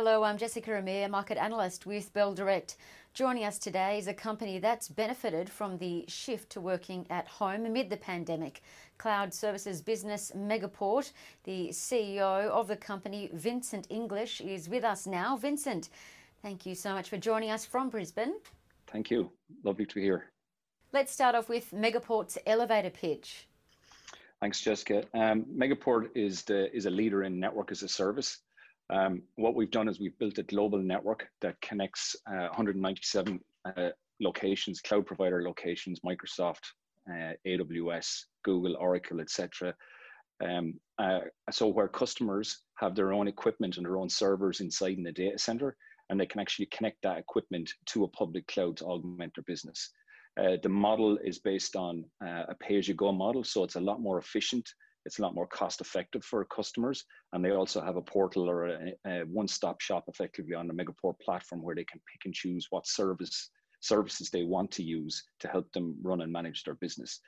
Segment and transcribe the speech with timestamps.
[0.00, 2.76] Hello, I'm Jessica Amir, market analyst with Bell Direct.
[3.14, 7.66] Joining us today is a company that's benefited from the shift to working at home
[7.66, 8.62] amid the pandemic.
[8.98, 11.10] Cloud services business Megaport,
[11.42, 15.36] the CEO of the company, Vincent English, is with us now.
[15.36, 15.88] Vincent,
[16.42, 18.34] thank you so much for joining us from Brisbane.
[18.86, 19.32] Thank you.
[19.64, 20.30] Lovely to be here.
[20.92, 23.48] Let's start off with Megaport's elevator pitch.
[24.40, 25.02] Thanks, Jessica.
[25.12, 28.38] Um, Megaport is the is a leader in network as a service.
[28.90, 33.88] Um, what we've done is we've built a global network that connects uh, 197 uh,
[34.20, 36.72] locations, cloud provider locations, Microsoft,
[37.10, 39.74] uh, AWS, Google, Oracle, etc.
[40.42, 41.20] Um, uh,
[41.50, 45.38] so where customers have their own equipment and their own servers inside in the data
[45.38, 45.76] center,
[46.08, 49.90] and they can actually connect that equipment to a public cloud to augment their business.
[50.40, 54.18] Uh, the model is based on uh, a pay-as-you-go model, so it's a lot more
[54.18, 54.68] efficient
[55.08, 57.02] it's a lot more cost effective for customers.
[57.32, 60.74] And they also have a portal or a, a one stop shop effectively on the
[60.74, 63.50] Megaport platform where they can pick and choose what service
[63.80, 67.20] services they want to use to help them run and manage their business.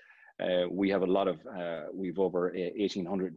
[0.43, 3.35] Uh, we have a lot of, uh, we've over 1,800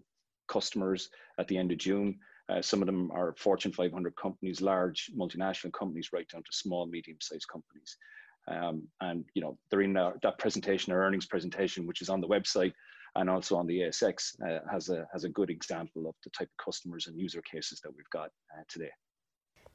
[0.50, 2.20] customers at the end of June.
[2.50, 6.86] Uh, some of them are Fortune 500 companies, large multinational companies, right down to small,
[6.86, 7.98] medium-sized companies.
[8.50, 12.20] Um, and you know they're in that, that presentation, our earnings presentation, which is on
[12.20, 12.74] the website
[13.16, 16.50] and also on the ASX uh, has a has a good example of the type
[16.50, 18.92] of customers and user cases that we've got uh, today.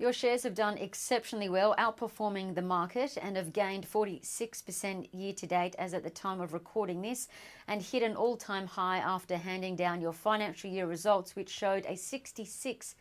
[0.00, 5.44] Your shares have done exceptionally well, outperforming the market, and have gained 46% year to
[5.44, 7.26] date as at the time of recording this,
[7.66, 11.84] and hit an all time high after handing down your financial year results, which showed
[11.86, 12.94] a 66%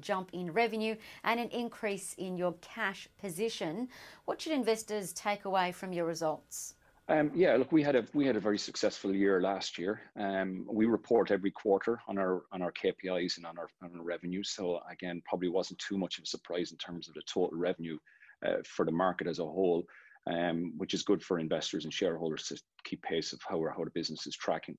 [0.00, 3.88] jump in revenue and an increase in your cash position.
[4.24, 6.74] What should investors take away from your results?
[7.08, 10.02] Um, yeah, look, we had a we had a very successful year last year.
[10.18, 14.04] Um, we report every quarter on our on our KPIs and on our on our
[14.04, 14.42] revenue.
[14.44, 17.98] So again, probably wasn't too much of a surprise in terms of the total revenue
[18.46, 19.84] uh, for the market as a whole,
[20.28, 23.90] um, which is good for investors and shareholders to keep pace of how how the
[23.90, 24.78] business is tracking.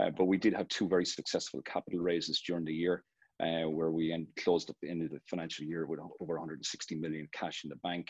[0.00, 3.04] Uh, but we did have two very successful capital raises during the year.
[3.40, 6.94] Uh, where we end, closed up the end of the financial year with over 160
[6.96, 8.08] million cash in the bank.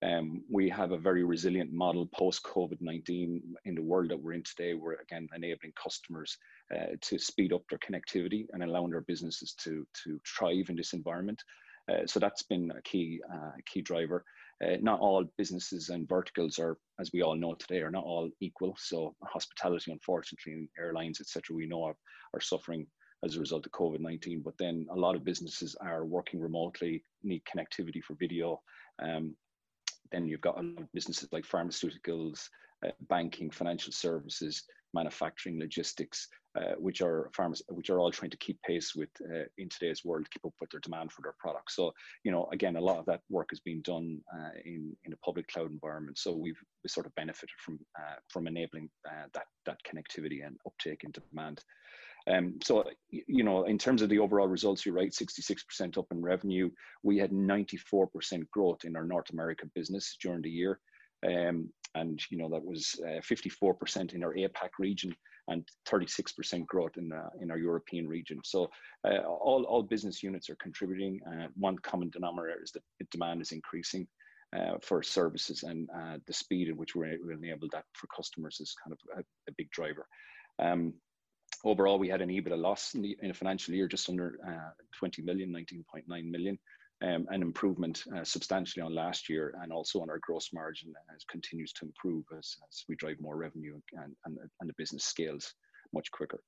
[0.00, 4.34] Um, we have a very resilient model post COVID 19 in the world that we're
[4.34, 4.74] in today.
[4.74, 6.36] We're again enabling customers
[6.74, 10.92] uh, to speed up their connectivity and allowing their businesses to, to thrive in this
[10.92, 11.42] environment.
[11.90, 14.24] Uh, so that's been a key, uh, key driver.
[14.64, 18.28] Uh, not all businesses and verticals are, as we all know today, are not all
[18.40, 18.76] equal.
[18.78, 21.96] So hospitality, unfortunately, and airlines, etc., we know are,
[22.34, 22.86] are suffering
[23.24, 24.42] as a result of COVID 19.
[24.44, 28.60] But then a lot of businesses are working remotely, need connectivity for video.
[29.00, 29.34] Um,
[30.10, 32.48] then you've got a lot of businesses like pharmaceuticals,
[32.84, 34.62] uh, banking, financial services,
[34.94, 39.44] manufacturing, logistics, uh, which are pharma- which are all trying to keep pace with uh,
[39.58, 41.76] in today's world, keep up with their demand for their products.
[41.76, 41.92] So
[42.24, 45.16] you know, again, a lot of that work has been done uh, in in a
[45.18, 46.18] public cloud environment.
[46.18, 50.56] So we've we sort of benefited from uh, from enabling uh, that that connectivity and
[50.66, 51.62] uptake in demand.
[52.28, 56.20] Um, so, you know, in terms of the overall results, you're right, 66% up in
[56.20, 56.70] revenue.
[57.02, 60.80] We had 94% growth in our North America business during the year.
[61.26, 65.14] Um, and, you know, that was uh, 54% in our APAC region
[65.48, 68.40] and 36% growth in, uh, in our European region.
[68.44, 68.68] So
[69.04, 71.20] uh, all, all business units are contributing.
[71.26, 74.06] Uh, one common denominator is that demand is increasing.
[74.56, 78.06] Uh, for services and uh, the speed in which we're able to enable that for
[78.06, 80.06] customers is kind of a, a big driver.
[80.58, 80.94] Um,
[81.64, 84.70] Overall, we had an EBITDA loss in, the, in a financial year just under uh,
[84.98, 86.58] 20 million, 19.9 million,
[87.02, 91.24] um, an improvement uh, substantially on last year, and also on our gross margin as
[91.24, 95.54] continues to improve as, as we drive more revenue and, and, and the business scales
[95.92, 96.40] much quicker.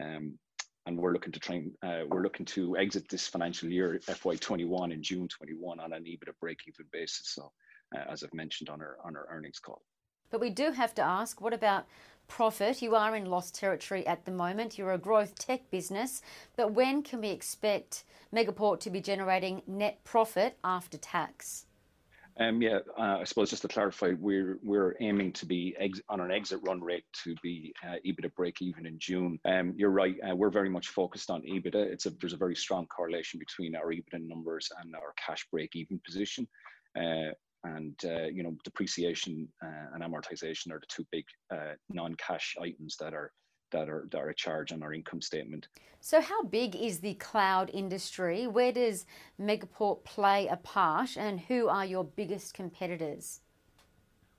[0.00, 0.38] Um,
[0.86, 4.92] and we're looking to try and, uh, we're looking to exit this financial year FY21
[4.92, 7.34] in June 21 on an EBITDA break-even basis.
[7.34, 7.50] So,
[7.96, 9.82] uh, as I've mentioned on our on our earnings call.
[10.30, 11.86] But we do have to ask, what about
[12.28, 12.82] profit.
[12.82, 14.78] You are in lost territory at the moment.
[14.78, 16.22] You're a growth tech business,
[16.56, 18.04] but when can we expect
[18.34, 21.66] Megaport to be generating net profit after tax?
[22.38, 25.74] Um, yeah, uh, I suppose just to clarify, we're we're aiming to be
[26.10, 29.38] on an exit run rate to be uh, EBITDA break even in June.
[29.46, 31.76] Um, you're right, uh, we're very much focused on EBITDA.
[31.76, 35.74] It's a, there's a very strong correlation between our EBITDA numbers and our cash break
[35.76, 36.46] even position.
[36.94, 37.32] Uh,
[37.74, 42.96] and uh, you know depreciation uh, and amortization are the two big uh, non-cash items
[43.00, 43.32] that are
[43.72, 45.68] that are that are a charge on our income statement.
[46.00, 48.46] So, how big is the cloud industry?
[48.46, 49.06] Where does
[49.40, 53.40] Megaport play a part, and who are your biggest competitors?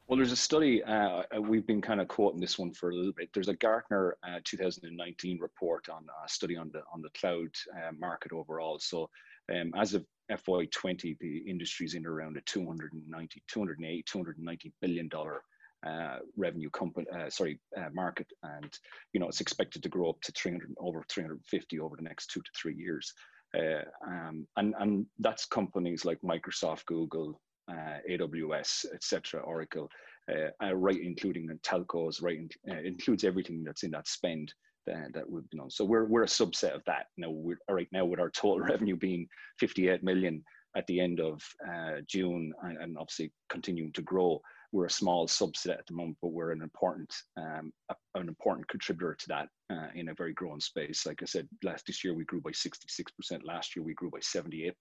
[0.07, 2.95] Well, there's a study, uh, uh we've been kind of quoting this one for a
[2.95, 3.29] little bit.
[3.33, 7.91] There's a Gartner uh, 2019 report on a study on the on the cloud uh,
[7.99, 8.79] market overall.
[8.79, 9.09] So,
[9.53, 15.41] um, as of FY20, the industry's in around a 290, 280, 290 billion dollar
[15.85, 18.79] uh, revenue company, uh, sorry, uh, market, and
[19.11, 22.39] you know it's expected to grow up to 300 over 350 over the next two
[22.39, 23.13] to three years,
[23.57, 27.41] uh, um, and and that's companies like Microsoft, Google,
[27.71, 29.89] uh, AWS, etc., Oracle,
[30.31, 34.53] uh, right, including telcos, right, includes everything that's in that spend
[34.85, 35.67] that, that would you know.
[35.69, 37.07] So we're we're a subset of that.
[37.17, 39.27] Now we're right now with our total revenue being
[39.59, 40.43] 58 million
[40.75, 41.41] at the end of
[42.07, 44.41] June, and, and obviously continuing to grow
[44.71, 47.71] we're a small subset at the moment, but we're an important um,
[48.15, 51.05] an important contributor to that uh, in a very growing space.
[51.05, 52.81] Like I said, last this year we grew by 66%.
[53.43, 54.73] Last year we grew by 78%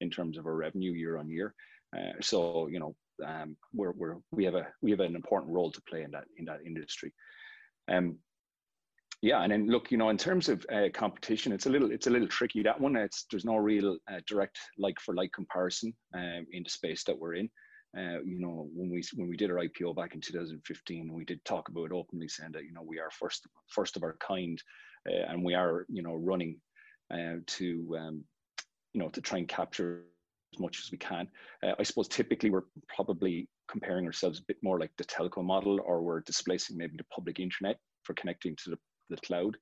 [0.00, 1.54] in terms of our revenue year on year.
[1.94, 2.94] Uh, so you know
[3.24, 6.24] um, we're, we're we have a we have an important role to play in that
[6.36, 7.12] in that industry.
[7.88, 8.18] Um,
[9.22, 12.06] yeah, and then look, you know, in terms of uh, competition, it's a little it's
[12.06, 12.96] a little tricky that one.
[12.96, 17.18] It's there's no real uh, direct like for like comparison um, in the space that
[17.18, 17.48] we're in.
[17.96, 21.42] Uh, you know, when we when we did our IPO back in 2015, we did
[21.44, 24.60] talk about openly, saying that you know we are first first of our kind,
[25.08, 26.60] uh, and we are you know running
[27.10, 28.24] uh, to um,
[28.92, 30.02] you know to try and capture
[30.54, 31.28] as much as we can.
[31.62, 35.80] Uh, I suppose typically we're probably comparing ourselves a bit more like the telco model,
[35.84, 38.78] or we're displacing maybe the public internet for connecting to the,
[39.10, 39.56] the cloud,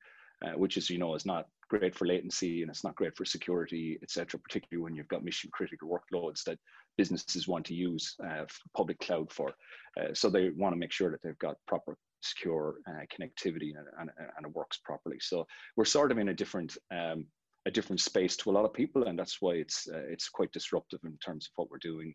[0.45, 3.25] uh, which is you know is not great for latency and it's not great for
[3.25, 4.39] security, etc.
[4.39, 6.59] Particularly when you've got mission critical workloads that
[6.99, 8.45] businesses want to use uh,
[8.77, 9.53] public cloud for.
[9.99, 13.87] Uh, so they want to make sure that they've got proper secure uh, connectivity and,
[13.99, 15.17] and, and, it works properly.
[15.21, 15.45] So
[15.77, 17.27] we're sort of in a different um,
[17.67, 20.53] a different space to a lot of people, and that's why it's uh, it's quite
[20.53, 22.15] disruptive in terms of what we're doing.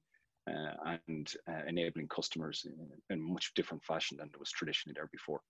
[0.49, 4.94] Uh, and uh, enabling customers in, in a much different fashion than it was traditionally
[4.95, 5.41] there before.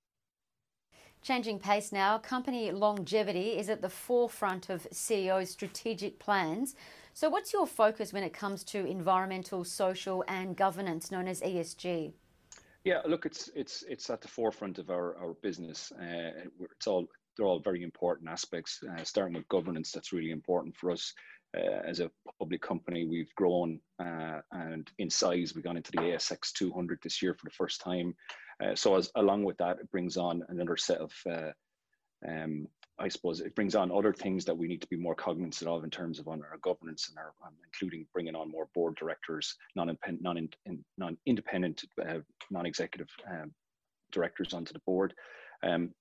[1.21, 6.75] Changing pace now, company longevity is at the forefront of CEO's strategic plans.
[7.13, 12.13] So, what's your focus when it comes to environmental, social, and governance, known as ESG?
[12.83, 15.91] Yeah, look, it's it's it's at the forefront of our our business.
[15.91, 16.31] Uh,
[16.71, 17.07] it's all
[17.37, 18.79] they're all very important aspects.
[18.83, 21.13] Uh, starting with governance, that's really important for us.
[21.57, 25.53] Uh, as a public company, we've grown uh, and in size.
[25.55, 28.13] We've gone into the ASX 200 this year for the first time.
[28.63, 31.51] Uh, so, as along with that, it brings on another set of uh,
[32.27, 32.67] um,
[32.99, 35.83] I suppose it brings on other things that we need to be more cognizant of
[35.83, 39.55] in terms of on our governance and our, um, including bringing on more board directors,
[39.75, 40.55] non-independent,
[40.97, 42.19] non, uh,
[42.49, 43.53] non-executive um,
[44.11, 45.13] directors onto the board.
[45.61, 45.91] Um,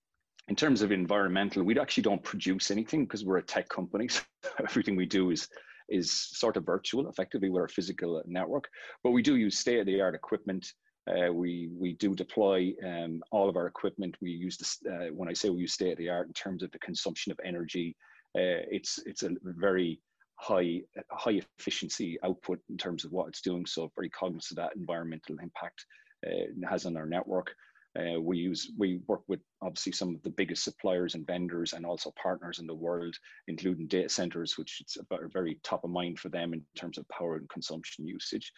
[0.49, 4.09] in terms of environmental, we actually don't produce anything because we're a tech company.
[4.43, 5.49] So everything we do is
[5.89, 8.69] is sort of virtual, effectively with our physical network.
[9.05, 10.73] But we do use state-of-the-art equipment
[11.09, 14.17] uh, we we do deploy um, all of our equipment.
[14.21, 16.63] We use this uh, when I say we use state of the art in terms
[16.63, 17.97] of the consumption of energy.
[18.37, 20.01] Uh, it's it's a very
[20.35, 20.83] high
[21.13, 23.67] high efficiency output in terms of what it's doing.
[23.67, 25.87] So very cognizant of that environmental impact
[26.27, 27.55] uh, it has on our network.
[27.97, 31.87] Uh, we use we work with obviously some of the biggest suppliers and vendors and
[31.87, 33.17] also partners in the world,
[33.49, 34.99] including data centers, which is
[35.33, 38.53] very top of mind for them in terms of power and consumption usage.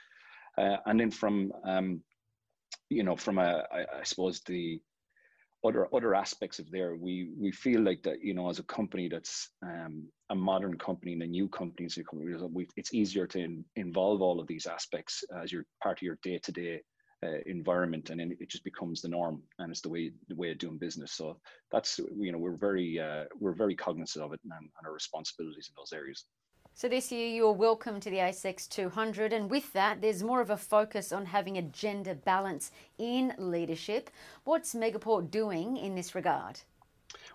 [0.56, 2.02] Uh, and then from um,
[2.90, 4.80] you know, from a, I, I suppose the
[5.64, 9.08] other other aspects of there, we we feel like that, you know, as a company
[9.08, 14.22] that's um, a modern company and a new company, company, it's easier to in, involve
[14.22, 16.80] all of these aspects as you're part of your day to day
[17.22, 20.50] day environment, and then it just becomes the norm, and it's the way the way
[20.50, 21.12] of doing business.
[21.12, 21.38] So
[21.70, 25.70] that's you know we're very uh, we're very cognizant of it and, and our responsibilities
[25.70, 26.24] in those areas.
[26.74, 30.50] So this year you're welcome to the ASX 200, and with that, there's more of
[30.50, 34.10] a focus on having a gender balance in leadership.
[34.44, 36.60] What's Megaport doing in this regard?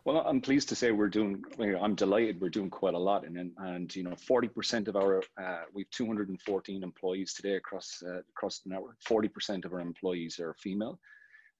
[0.05, 1.43] Well, I'm pleased to say we're doing.
[1.59, 5.63] I'm delighted we're doing quite a lot, and and you know, 40% of our uh,
[5.73, 8.97] we've 214 employees today across uh, across the network.
[9.07, 10.99] 40% of our employees are female.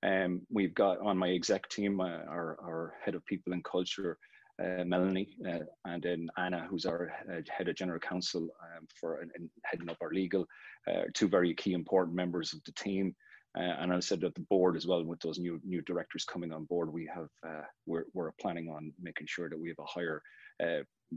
[0.06, 4.18] Um, we've got on my exec team uh, our our head of people and culture
[4.62, 9.50] uh, Melanie, uh, and then Anna, who's our head of general counsel um, for and,
[9.64, 10.46] heading up our legal,
[10.88, 13.16] uh, two very key important members of the team.
[13.56, 16.52] Uh, and I said that the board as well, with those new new directors coming
[16.52, 19.86] on board, we have uh, we're, we're planning on making sure that we have a
[19.86, 20.24] higher,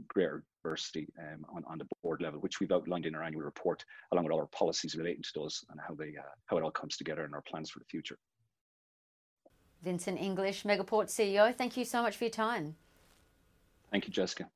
[0.07, 3.83] greater diversity um, on, on the board level, which we've outlined in our annual report,
[4.11, 6.13] along with all our policies relating to those and how they
[6.45, 8.19] how it all comes together in our plans for the future.
[9.81, 12.75] Vincent English, Megaport CEO, thank you so much for your time.
[13.91, 14.47] Thank you, Jessica.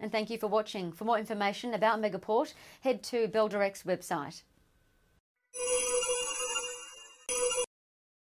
[0.00, 0.92] And thank you for watching.
[0.92, 2.52] For more information about Megaport,
[2.82, 4.42] head to Bell Direct's website.